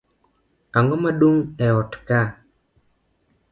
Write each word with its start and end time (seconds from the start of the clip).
Ang'oma 0.77 1.11
dung' 1.19 1.45
e 1.65 1.67
ot 1.79 1.91
kaa? 2.07 2.27